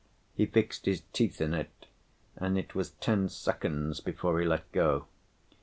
[0.33, 1.85] He fixed his teeth in it
[2.35, 5.05] and it was ten seconds before he let go.